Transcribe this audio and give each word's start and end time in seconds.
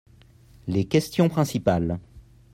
Les 0.67 0.85
questions 0.87 1.29
principales. 1.29 1.99